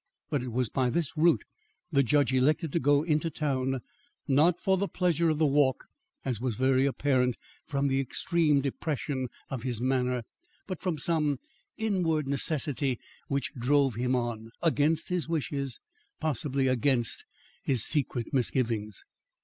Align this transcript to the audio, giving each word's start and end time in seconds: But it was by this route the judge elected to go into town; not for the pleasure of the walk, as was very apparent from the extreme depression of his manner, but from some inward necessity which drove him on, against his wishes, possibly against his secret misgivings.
But 0.31 0.41
it 0.41 0.51
was 0.51 0.67
by 0.67 0.89
this 0.89 1.15
route 1.15 1.43
the 1.91 2.01
judge 2.01 2.33
elected 2.33 2.71
to 2.71 2.79
go 2.79 3.03
into 3.03 3.29
town; 3.29 3.81
not 4.27 4.59
for 4.59 4.75
the 4.75 4.87
pleasure 4.87 5.29
of 5.29 5.37
the 5.37 5.45
walk, 5.45 5.85
as 6.25 6.41
was 6.41 6.55
very 6.55 6.87
apparent 6.87 7.37
from 7.67 7.87
the 7.87 7.99
extreme 7.99 8.61
depression 8.61 9.27
of 9.51 9.61
his 9.61 9.79
manner, 9.79 10.23
but 10.65 10.81
from 10.81 10.97
some 10.97 11.37
inward 11.77 12.25
necessity 12.27 12.97
which 13.27 13.53
drove 13.53 13.93
him 13.93 14.15
on, 14.15 14.49
against 14.63 15.09
his 15.09 15.29
wishes, 15.29 15.79
possibly 16.19 16.65
against 16.65 17.23
his 17.61 17.83
secret 17.85 18.33
misgivings. 18.33 19.05